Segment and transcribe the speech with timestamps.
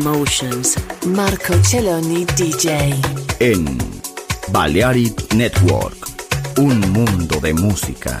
[0.00, 0.76] Emotions.
[1.08, 2.94] Marco Celloni DJ.
[3.38, 3.78] En
[4.50, 5.94] Balearic Network.
[6.56, 8.18] Un mundo de música.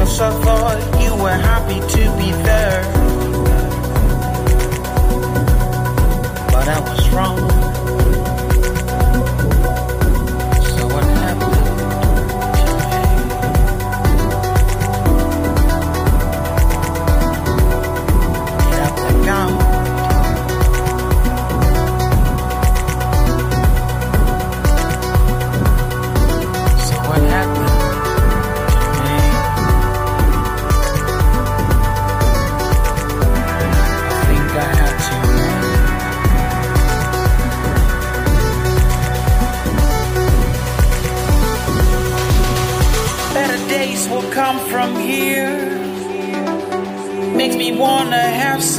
[0.00, 2.82] us I thought you were happy to be there.
[6.52, 7.69] But I was wrong.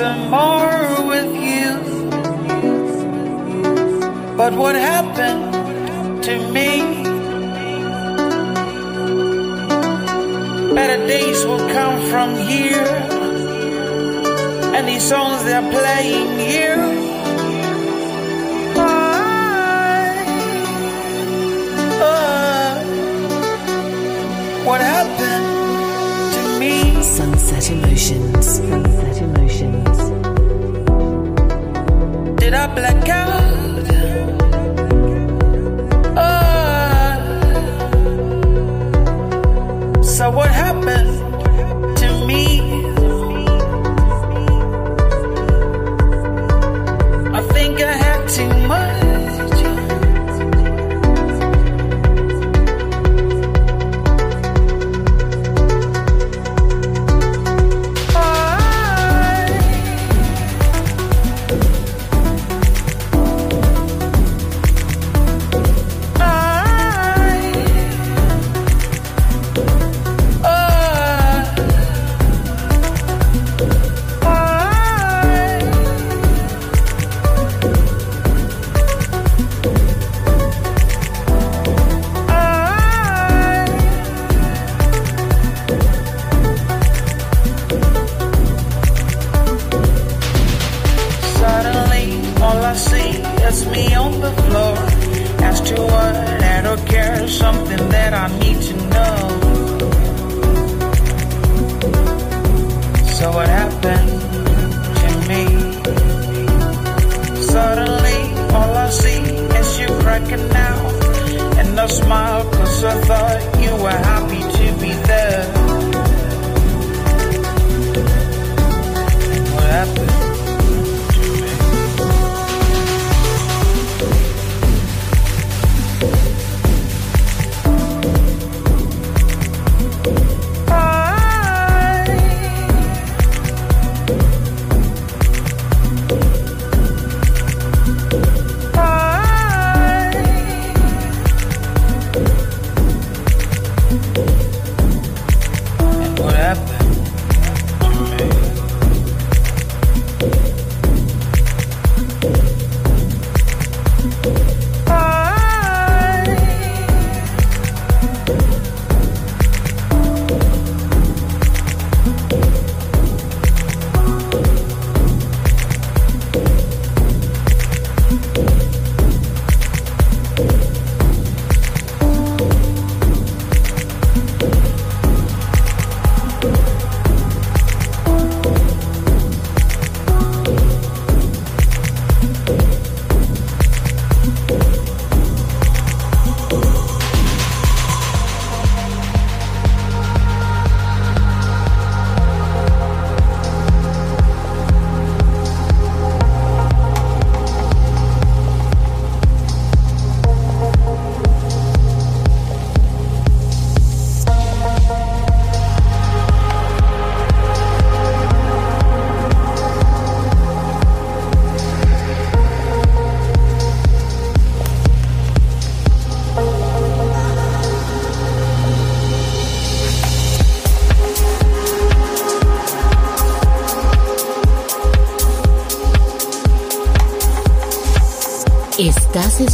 [0.02, 1.70] some more with you.
[4.36, 6.70] But what happened to me?
[10.74, 12.88] Better days will come from here.
[14.76, 16.82] And these songs they're playing here.
[22.10, 22.74] Uh,
[24.68, 25.50] what happened
[26.36, 27.04] to me.
[27.04, 28.91] Sunset Emotions.
[32.54, 33.51] I black out?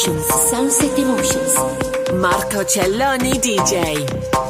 [0.00, 1.54] Emotions, Sunset Emotions.
[2.14, 4.49] Marco Celloni DJ.